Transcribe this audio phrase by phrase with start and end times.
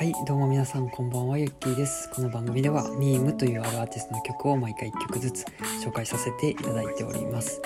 [0.00, 2.08] はい、どうも皆さんこんばんは、ゆっきーです。
[2.08, 5.44] この番組では、ミームというあるアーティストの曲を毎回1曲ずつ
[5.84, 7.60] 紹介させていただいております。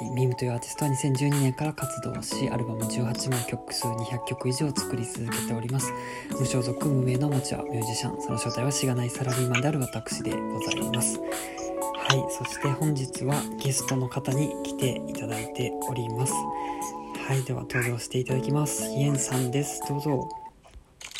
[0.00, 5.92] はい、ミームというアーティストは2012年から活動し、アルバム18枚曲数200曲以上作り続けております。
[6.40, 11.20] 無所属無名のアマチュアミュージシャン、その正体はしがないサラリーマンである私でございます。
[11.20, 16.32] はい、そして本日はゲストの方に来ていただいております。
[16.32, 18.84] はい、では登場していただきます。
[18.84, 19.82] イエンさんです。
[19.86, 20.47] どうぞ。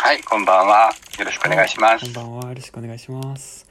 [0.08, 0.90] はい、こんばんは。
[1.18, 2.06] よろしくお願いします。
[2.06, 2.48] こんばんは。
[2.48, 3.68] よろしくお願いします。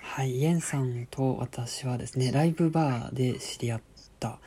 [0.00, 3.80] はい、イエンさんと私はですね、ライブバーで知り合っ
[4.18, 4.38] た、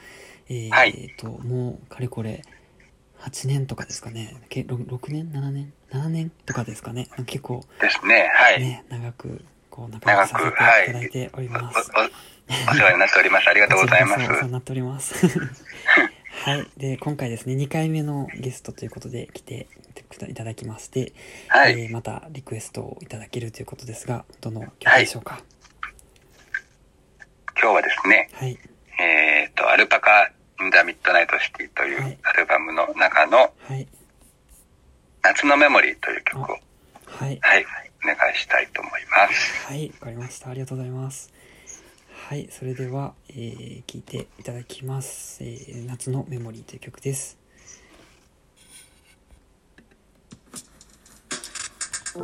[0.49, 2.41] えーはいと、もうかれこれ
[3.19, 4.35] 8年とかですかね。
[4.49, 6.31] け 6, 6年 ?7 年 ?7 年？
[6.47, 7.07] とかですかね。
[7.27, 8.27] 結構ですね。
[8.33, 8.59] はい。
[8.59, 11.91] ね、長くこう仲良くさせていただいております。
[11.95, 13.47] おおお世話になっております。
[13.47, 14.41] ありがとうございますお世話。
[14.47, 15.27] になっております。
[16.45, 16.67] はい。
[16.77, 19.67] で、今回ですね、2回目のゲストということで来て
[20.27, 21.13] いただきまして、
[21.47, 21.73] はい。
[21.83, 25.41] えーまたリクエストをいただけるということですが、どの曲でしょうか？
[27.61, 28.57] 今日はですね、はい。
[28.99, 33.87] えっ、と、アルパカ・イン・ザ・ミッドナイト・シティといはいうアルバムの中のはい。
[35.23, 36.45] 夏のメモリーという曲を、
[37.05, 37.39] はい。
[37.41, 37.65] はい、
[38.03, 39.67] お願いしたいと思います。
[39.67, 39.89] はい。
[39.99, 40.49] わかりました。
[40.49, 41.31] ありがとうございます。
[42.29, 42.47] はい。
[42.49, 45.43] それでは、えー、聴いていただきます。
[45.43, 47.40] えー夏のメモリーという曲です。
[52.13, 52.19] 日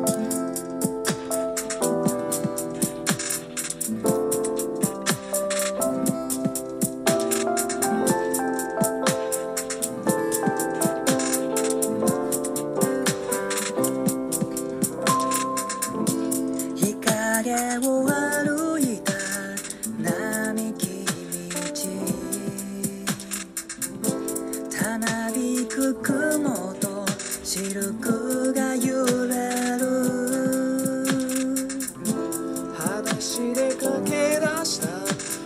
[33.48, 34.88] 裸足で駆け出した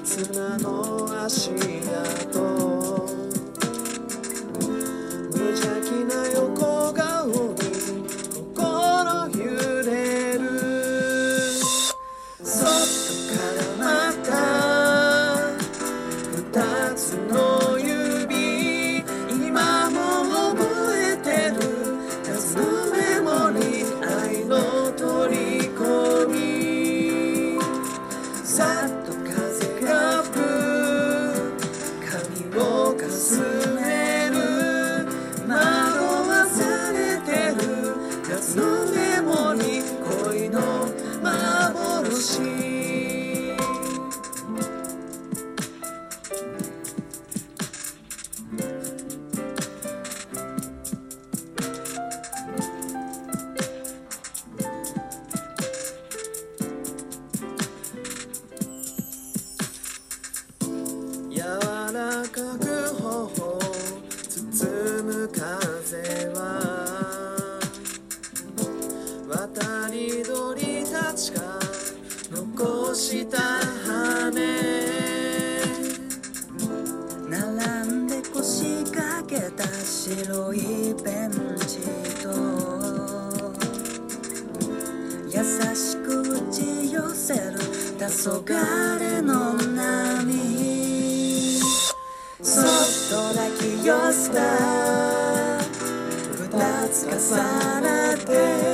[0.06, 1.60] 砂の足跡。
[5.32, 7.64] 無邪気な横顔に
[8.34, 9.40] 心揺
[9.84, 9.94] れ
[10.34, 10.40] る。
[12.44, 14.30] そっと絡まった。
[16.36, 17.51] 二つの
[72.96, 74.31] した羽
[77.29, 81.31] 並んで腰掛けた白いベン
[81.68, 81.79] チ
[82.22, 82.29] と
[85.28, 85.44] 優
[85.75, 87.59] しく打ち寄せる
[87.97, 88.06] 黄
[88.53, 90.22] 昏の波
[92.41, 92.66] そっ
[93.09, 94.91] と抱き寄せた。
[96.41, 97.35] 二つ重
[97.81, 98.71] なって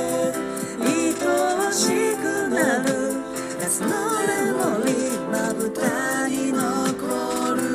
[5.78, 7.68] 歌に残る。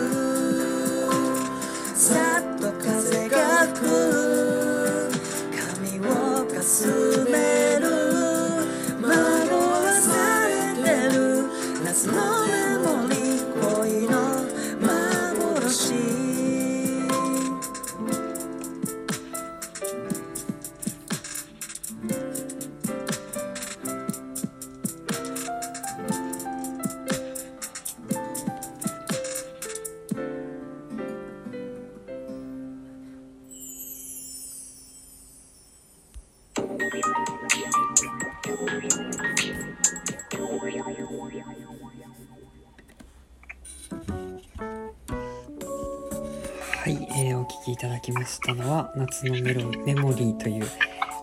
[47.63, 50.67] 聴きいただきましたのは、夏のメロメモリーという、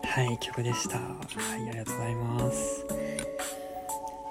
[0.04, 0.96] はい、曲でした。
[0.96, 1.04] は
[1.58, 2.86] い、ありがとうございます。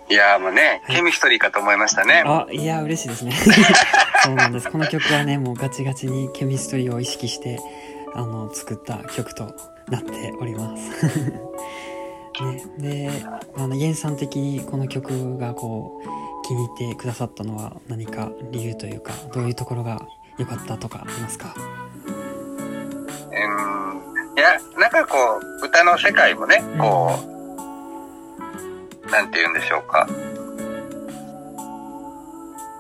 [0.10, 2.24] いやーもうね、はいケミストリーかと思いましたね。
[2.26, 3.32] あ、いや、嬉しいですね。
[4.26, 4.72] そうなんです。
[4.72, 7.60] この曲はね、もうガチガチにケミストリーを意識して、
[8.16, 9.54] あの、作った曲と
[9.90, 11.06] なっております。
[12.42, 13.24] ね、で、
[13.56, 20.08] あの、イエンさん的にこの曲がこう、気に入ってくださったのは何か理由というか、どういうところが
[20.40, 21.54] 良かったとかありますか？
[23.46, 24.38] うん。
[24.38, 25.18] いや、なんかこ
[25.62, 27.12] う、歌の世界もね、こ
[29.08, 30.08] う、なんて言うんでしょうか。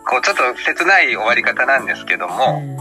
[0.09, 2.77] こう、ちょっと切ない終わり方なんですけどうも、ん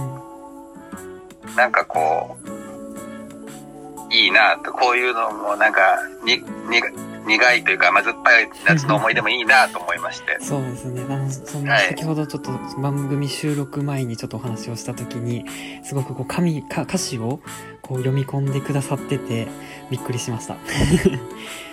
[1.56, 6.81] なんかこう、いいなと、こういうのもなんか、に、に、
[7.26, 10.37] 苦いというか甘酸っぱい夏の思い出もいいなと思いまして。
[10.41, 11.03] そうですね。
[11.09, 15.44] あの、その、はい先ほどちょっと番組収録前にちょっとお話をした時に、
[15.85, 17.41] すごくこう、紙、か歌詞を
[17.82, 19.49] こう読み込んでくださってて、
[19.91, 20.56] びっくりしました。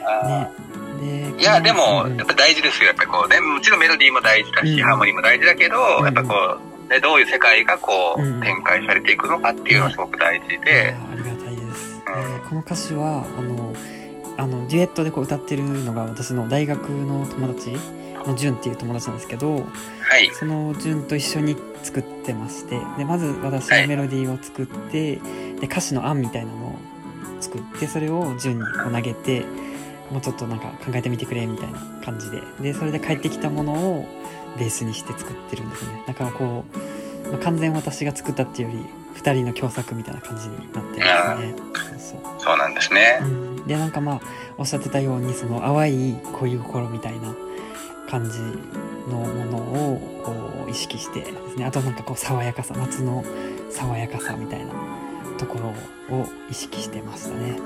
[0.05, 0.49] あ
[1.01, 1.31] ね。
[1.33, 2.87] で、ーいや、でも、うんやっぱ大事ですよ。
[2.87, 6.57] やっぱりこうね、もちろんメロディーも大事だし、うんハーモニーも大事だけど、うんやっぱこ
[6.89, 12.01] う、ね、どういう世界がこう、うん展開されていくのかっていうのがすごく大事で、ありがたいです、
[12.47, 13.54] この歌詞はあの
[14.37, 17.71] あのデュエットでこう歌ってるのが私の大学の友達
[18.25, 19.55] のジュンっていう友達なんですけど
[20.01, 20.29] はい。
[20.33, 23.81] そのジュンと一緒に作ってましてでまず私はい。
[23.83, 25.15] がメロディーを作って、
[25.59, 26.75] で歌詞の案みたいなのを
[27.39, 29.45] 作ってそれをジュンにこう投げて
[30.11, 32.41] もうちょっとなんか考えてみてくれみたいな感じで。
[32.61, 34.07] でそれで返ってきたものを
[34.57, 36.03] ベースにして作ってるんですね。
[36.07, 36.65] だからこ
[37.25, 38.79] う、まあ完全私が作ったっていうよ
[39.15, 41.55] り2人の共作みたいな感じになってますね。
[41.99, 42.41] そうそう。
[42.41, 43.19] そうなんですね。
[43.21, 44.21] うん、でなんかまあ
[44.57, 47.33] おっしゃってたようにその淡い恋心みたいな
[48.09, 48.39] 感じ
[49.09, 50.33] のものをこ
[50.67, 53.23] う意識してですねあとなんかこう爽やかさ夏の
[53.71, 54.71] 爽やかさみたいな
[55.37, 55.57] とこ
[56.09, 57.59] ろを意識してましたね。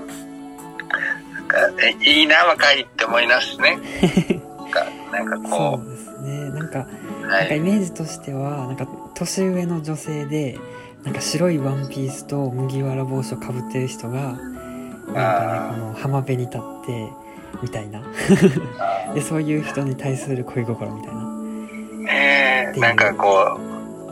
[1.34, 3.78] なんかえいいな、若いって思いますね。
[4.60, 6.88] なんか、なんかそこうですねなんか
[7.24, 7.60] う、はなんかイい。
[7.60, 10.60] メージとしてはなんか年上の女性で
[11.04, 14.38] なんか白いワンピースと麦わら帽子をかぶってる人が
[15.14, 17.10] なんかねこの浜辺に立って
[17.62, 18.02] みたいな。
[18.80, 21.30] あ でそういう人に対する恋心みたいな。
[22.12, 23.70] えなんかこう、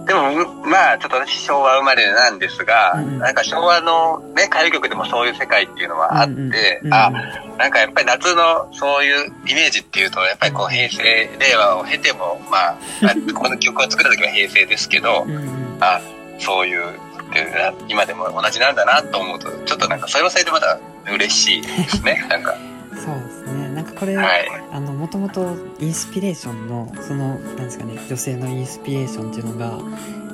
[0.07, 3.19] でも、うまあ、ちょっと私昭和生まれなんですが、うんうん。
[3.19, 7.11] なんか昭和のね、歌謡曲でもそういう世界っていうのはあって、うんうんうんあ、
[7.57, 11.03] なんかやっぱり夏のそういうイメージっていうと、やっぱりこう平成、
[11.39, 15.77] 令和を経ても、まあ、まあこの曲を作った時は平成ですけどう、んうん。
[15.81, 15.99] あ、
[16.39, 20.79] そういう、って今でも同じなんだなと思うと、ちょっとなんかそれはそれでまた
[21.11, 22.25] 嬉しいですね。
[22.29, 22.55] なんか、
[22.93, 24.47] そうですねなんかこれ、はい。
[24.71, 29.77] あのもともとインスピレーションのそのなんですかね女性のインスピレーションっていうのが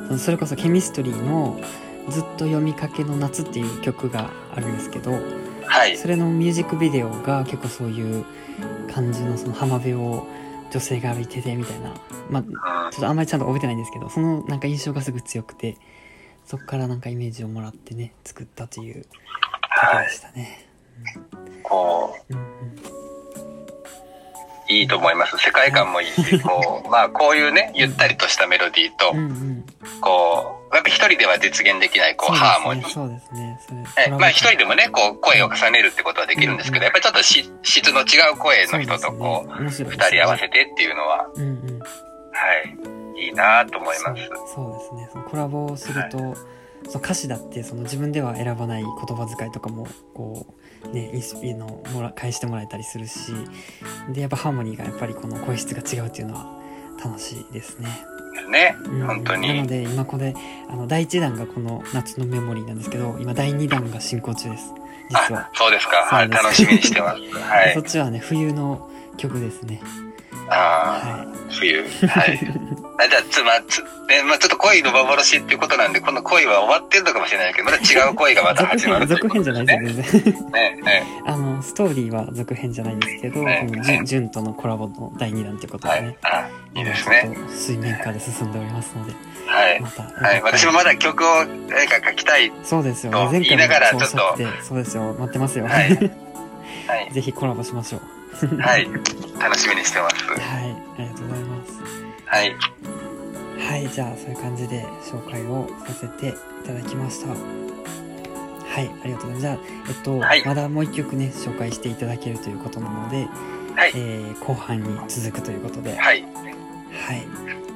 [0.07, 1.59] そのそれこそケミストリーの
[2.09, 5.19] 「ずっと読みかけの夏」っていう曲があるんですけど
[5.65, 5.97] はい。
[5.97, 8.25] それのミュージックビデオが結構そういう
[8.93, 10.27] 感じのその浜辺を
[10.71, 11.93] 女性が歩いててみたいな
[12.29, 12.43] まあ
[12.85, 15.77] うんちょっとあんまりちゃんと覚えてないんですけどそのなんか印象がすぐ強くて
[16.45, 19.17] そこからなんかイメージをもらってね作ったというとこ
[19.97, 20.67] ろでしたね。
[21.63, 23.03] こう、うんうん
[24.69, 25.37] いいと思います。
[25.37, 29.65] 世界観もいいし、 こう、まあこういうね、ゆったりとしたメロディーとう、んうん
[30.01, 32.89] こう、やっぱ一人では実現できない、こう、ハーモニー。
[32.89, 33.59] そうですね。
[33.67, 41.79] それえまあ一人でもね、こう、声を重ねるってことはできるんですけど、やっぱりちょっとし質の違う声の人とこう、う、二人合わせてっていうのは、うんうん。
[41.79, 41.85] は
[42.55, 42.75] い、
[43.15, 44.29] いいなと思います。
[44.53, 45.09] そうですね。
[45.11, 46.35] そのコラボをすると、
[46.89, 50.45] その歌詞だってその自分では選ばない言葉遣いとかもこ
[50.85, 53.31] うねインスピのもら返してもらえたりするし
[54.09, 56.59] でやっぱハーモニーがやっぱりこの声質が違うっていうのは
[57.03, 57.87] 楽しいですね。
[58.49, 59.67] ね、うん本当なのに。
[59.67, 60.33] で今これ
[60.69, 64.73] あの第1弾がこの夏のメモリーなんですけど今第2弾が進行中です
[65.09, 65.51] 実はあ、。
[65.53, 65.97] そうですか。
[65.97, 67.21] はい、楽しみにしてます。
[67.39, 67.73] はい。
[67.73, 69.81] そっちはね冬の曲ですね。
[70.49, 71.83] あはあ、冬。
[72.07, 72.39] はい。
[72.99, 79.93] あじゃあ、つま、つ、ね、まあちょっと恋の幻っていうことなんで、この恋は終わってるのかもしれないけど、また違う恋がまた始まる続編じゃないね。
[79.93, 80.51] ですよ全然。
[80.51, 81.03] ね、ね。
[81.25, 86.15] あのストーリーは続編じゃないんですけど、ねこのジュンジュンとのコラボの第2弾ということはでねい。。
[86.21, 87.35] あ、いいですね。
[87.49, 89.13] 水面下で進んでおりますので、
[89.47, 89.79] はい。
[89.81, 90.03] また。
[90.03, 90.41] はい。
[90.43, 92.51] 私もまだ曲を誰か書きたい。
[92.63, 93.11] そうですよ。
[93.11, 95.15] と前回言いながらもそうおっしゃっそうですよ。
[95.17, 95.65] 待ってますよ。
[95.65, 95.89] はい
[96.87, 97.11] はい。
[97.13, 98.57] ぜひコラボしましょう。
[98.59, 98.87] はい。
[99.39, 100.15] 楽しみにしてます。
[100.25, 100.39] はい。
[100.39, 102.02] ありがとうございます。
[102.33, 102.55] はい。
[103.59, 103.87] はい。
[103.89, 106.33] じゃあ、そういう感じで紹介をさせてい
[106.65, 107.27] ただきました。
[107.29, 107.35] は
[108.81, 108.89] い。
[109.03, 109.63] ありがとうございます。
[109.67, 113.27] じゃあ、えっと、はいまだもう一曲ね、紹介していただけるということなので、
[113.75, 116.23] はいえー後半に続くということで、はい。
[116.23, 116.27] は
[117.13, 117.21] い。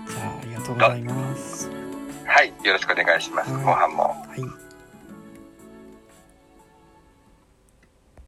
[0.09, 1.69] じゃあ、ありがとうございます。
[2.25, 2.47] はい。
[2.63, 3.53] よろしくお願いします。
[3.53, 4.03] はい後半も。
[4.05, 4.66] はい。